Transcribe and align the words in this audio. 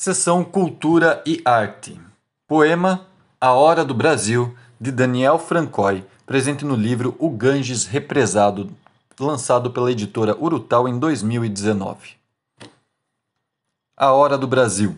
Seção 0.00 0.44
Cultura 0.44 1.20
e 1.26 1.42
Arte. 1.44 2.00
Poema 2.46 3.08
A 3.40 3.50
Hora 3.50 3.84
do 3.84 3.92
Brasil, 3.92 4.56
de 4.80 4.92
Daniel 4.92 5.40
Francoy, 5.40 6.06
presente 6.24 6.64
no 6.64 6.76
livro 6.76 7.16
O 7.18 7.28
Ganges 7.28 7.84
Represado, 7.84 8.70
lançado 9.18 9.72
pela 9.72 9.90
editora 9.90 10.36
Urutau 10.38 10.86
em 10.86 10.96
2019. 11.00 12.10
A 13.96 14.12
Hora 14.12 14.38
do 14.38 14.46
Brasil. 14.46 14.96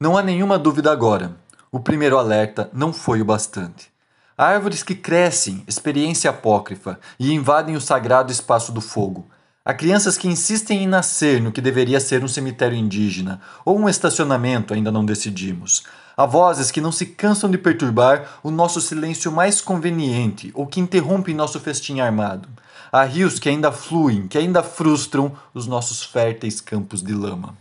Não 0.00 0.16
há 0.16 0.22
nenhuma 0.22 0.58
dúvida 0.58 0.90
agora. 0.90 1.36
O 1.70 1.78
primeiro 1.78 2.16
alerta 2.16 2.70
não 2.72 2.94
foi 2.94 3.20
o 3.20 3.26
bastante. 3.26 3.92
árvores 4.38 4.82
que 4.82 4.94
crescem, 4.94 5.62
experiência 5.68 6.30
apócrifa, 6.30 6.98
e 7.20 7.30
invadem 7.34 7.76
o 7.76 7.80
sagrado 7.80 8.32
espaço 8.32 8.72
do 8.72 8.80
fogo 8.80 9.28
Há 9.68 9.74
crianças 9.74 10.16
que 10.16 10.26
insistem 10.26 10.84
em 10.84 10.86
nascer 10.86 11.42
no 11.42 11.52
que 11.52 11.60
deveria 11.60 12.00
ser 12.00 12.24
um 12.24 12.26
cemitério 12.26 12.74
indígena 12.74 13.38
ou 13.66 13.78
um 13.78 13.86
estacionamento, 13.86 14.72
ainda 14.72 14.90
não 14.90 15.04
decidimos. 15.04 15.82
Há 16.16 16.24
vozes 16.24 16.70
que 16.70 16.80
não 16.80 16.90
se 16.90 17.04
cansam 17.04 17.50
de 17.50 17.58
perturbar 17.58 18.40
o 18.42 18.50
nosso 18.50 18.80
silêncio 18.80 19.30
mais 19.30 19.60
conveniente 19.60 20.50
ou 20.54 20.66
que 20.66 20.80
interrompem 20.80 21.34
nosso 21.34 21.60
festim 21.60 22.00
armado. 22.00 22.48
Há 22.90 23.04
rios 23.04 23.38
que 23.38 23.50
ainda 23.50 23.70
fluem, 23.70 24.26
que 24.26 24.38
ainda 24.38 24.62
frustram 24.62 25.32
os 25.52 25.66
nossos 25.66 26.02
férteis 26.02 26.62
campos 26.62 27.02
de 27.02 27.12
lama. 27.12 27.54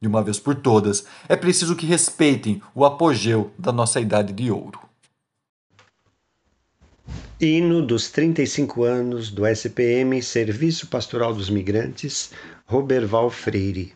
De 0.00 0.06
uma 0.06 0.22
vez 0.22 0.38
por 0.38 0.54
todas, 0.54 1.04
é 1.28 1.34
preciso 1.34 1.74
que 1.74 1.86
respeitem 1.86 2.62
o 2.72 2.84
apogeu 2.84 3.50
da 3.58 3.72
nossa 3.72 3.98
idade 3.98 4.32
de 4.32 4.48
ouro. 4.48 4.78
Hino 7.44 7.82
dos 7.82 8.08
35 8.08 8.84
anos 8.84 9.28
do 9.28 9.44
SPM 9.44 10.22
Serviço 10.22 10.86
Pastoral 10.86 11.34
dos 11.34 11.50
Migrantes, 11.50 12.30
Roberval 12.66 13.30
Freire. 13.30 13.94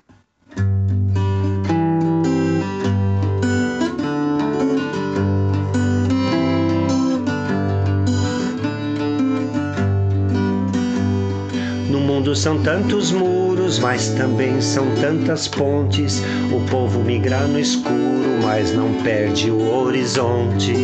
No 11.88 12.00
mundo 12.00 12.34
são 12.34 12.60
tantos 12.64 13.12
muros, 13.12 13.78
mas 13.78 14.08
também 14.14 14.60
são 14.60 14.92
tantas 14.96 15.46
pontes. 15.46 16.20
O 16.52 16.68
povo 16.68 16.98
migra 17.04 17.46
no 17.46 17.60
escuro, 17.60 18.42
mas 18.42 18.72
não 18.72 18.92
perde 19.04 19.52
o 19.52 19.72
horizonte 19.72 20.74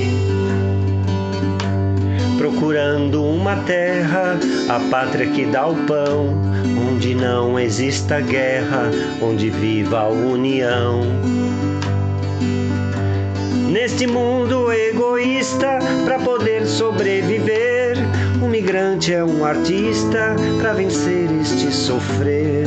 procurando 2.43 3.25
uma 3.25 3.55
terra, 3.55 4.37
a 4.69 4.81
pátria 4.91 5.29
que 5.29 5.47
dá 5.47 5.65
o 5.65 5.77
pão, 5.87 6.27
onde 6.91 7.15
não 7.15 7.57
exista 7.57 8.21
guerra, 8.21 8.91
onde 9.21 9.48
viva 9.48 10.01
a 10.01 10.09
união. 10.09 11.03
Neste 13.70 14.09
mundo 14.09 14.73
egoísta, 14.73 15.79
para 16.05 16.19
poder 16.19 16.67
sobreviver, 16.67 17.97
o 18.43 18.48
migrante 18.48 19.15
é 19.15 19.23
um 19.23 19.45
artista 19.45 20.35
para 20.59 20.73
vencer 20.73 21.31
este 21.41 21.73
sofrer 21.73 22.67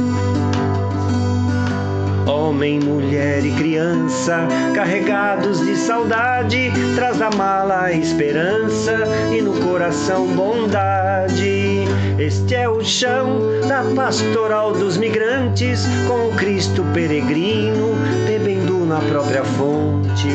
homem, 2.45 2.79
mulher 2.79 3.43
e 3.43 3.51
criança, 3.53 4.47
carregados 4.75 5.65
de 5.65 5.75
saudade, 5.75 6.71
traz 6.95 7.17
da 7.17 7.31
mala 7.31 7.91
esperança 7.91 9.03
e 9.35 9.41
no 9.41 9.53
coração 9.61 10.27
bondade. 10.27 11.85
Este 12.19 12.55
é 12.55 12.69
o 12.69 12.83
chão 12.83 13.39
da 13.67 13.83
pastoral 13.95 14.73
dos 14.73 14.95
migrantes, 14.95 15.85
com 16.07 16.27
o 16.27 16.35
Cristo 16.35 16.83
peregrino 16.93 17.95
bebendo 18.27 18.85
na 18.85 18.99
própria 18.99 19.43
fonte. 19.43 20.29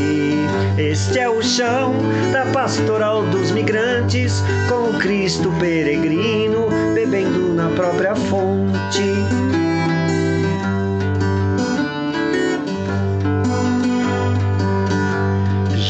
Este 0.76 1.20
é 1.20 1.30
o 1.30 1.40
chão 1.42 1.94
da 2.32 2.44
pastoral 2.46 3.22
dos 3.26 3.52
migrantes, 3.52 4.42
com 4.68 4.90
o 4.90 4.98
Cristo 4.98 5.52
peregrino 5.60 6.68
bebendo 6.92 7.54
na 7.54 7.68
própria 7.70 8.16
fonte. 8.16 9.19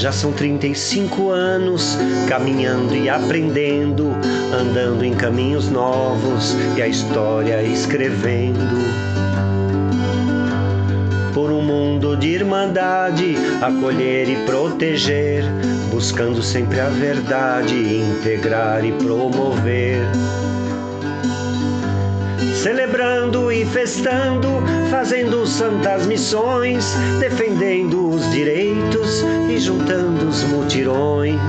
Já 0.01 0.11
são 0.11 0.33
35 0.33 1.29
anos 1.29 1.99
caminhando 2.27 2.97
e 2.97 3.11
aprendendo, 3.11 4.17
andando 4.51 5.05
em 5.05 5.13
caminhos 5.13 5.69
novos 5.69 6.57
e 6.75 6.81
a 6.81 6.89
história 6.89 7.63
escrevendo. 7.63 8.79
Por 11.35 11.51
um 11.51 11.61
mundo 11.61 12.17
de 12.17 12.29
irmandade, 12.29 13.37
acolher 13.61 14.27
e 14.27 14.37
proteger, 14.47 15.45
buscando 15.91 16.43
sempre 16.43 16.81
a 16.81 16.89
verdade, 16.89 17.75
integrar 17.75 18.83
e 18.83 18.93
promover 18.93 20.01
celebrando 22.61 23.51
e 23.51 23.65
festando, 23.65 24.49
fazendo 24.91 25.47
santas 25.47 26.07
missões, 26.07 26.95
defendendo 27.19 28.11
os 28.11 28.31
direitos 28.31 29.25
e 29.49 29.59
juntando 29.59 30.29
os 30.29 30.43
mutirões. 30.45 31.41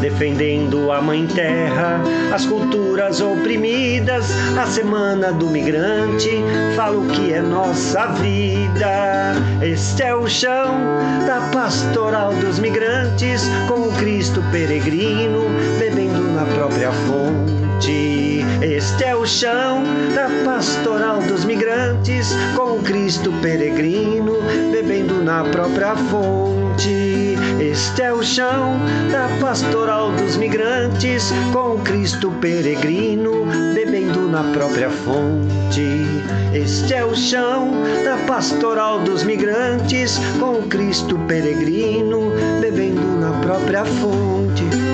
Defendendo 0.00 0.90
a 0.90 1.00
Mãe 1.00 1.28
Terra, 1.28 2.00
as 2.34 2.44
culturas 2.44 3.20
oprimidas, 3.20 4.32
a 4.58 4.66
Semana 4.66 5.32
do 5.32 5.46
Migrante, 5.46 6.30
falo 6.74 7.06
que 7.06 7.32
é 7.32 7.40
nossa 7.40 8.06
vida. 8.14 9.34
Este 9.62 10.02
é 10.02 10.14
o 10.14 10.26
chão 10.26 10.74
da 11.24 11.40
pastoral 11.52 12.32
dos 12.34 12.58
migrantes, 12.58 13.44
com 13.68 13.80
o 13.80 13.92
Cristo 13.92 14.42
peregrino, 14.50 15.44
bebendo 15.78 16.32
na 16.32 16.44
própria 16.46 16.90
fonte. 16.90 17.65
Este 17.78 19.04
é 19.04 19.14
o 19.14 19.26
chão 19.26 19.84
da 20.14 20.30
pastoral 20.46 21.20
dos 21.20 21.44
migrantes, 21.44 22.34
com 22.56 22.82
Cristo 22.82 23.30
peregrino 23.42 24.38
bebendo 24.72 25.22
na 25.22 25.44
própria 25.44 25.94
fonte. 25.94 27.36
Este 27.60 28.02
é 28.02 28.12
o 28.14 28.22
chão 28.22 28.78
da 29.12 29.28
pastoral 29.42 30.10
dos 30.12 30.38
migrantes, 30.38 31.30
com 31.52 31.78
Cristo 31.80 32.30
peregrino 32.40 33.44
bebendo 33.74 34.26
na 34.26 34.42
própria 34.54 34.88
fonte. 34.88 36.06
Este 36.54 36.94
é 36.94 37.04
o 37.04 37.14
chão 37.14 37.72
da 38.04 38.16
pastoral 38.26 39.00
dos 39.00 39.22
migrantes, 39.22 40.18
com 40.40 40.62
Cristo 40.62 41.18
peregrino 41.28 42.32
bebendo 42.58 43.20
na 43.20 43.32
própria 43.40 43.84
fonte. 43.84 44.85